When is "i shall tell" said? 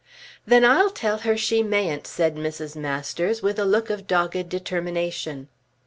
0.65-1.17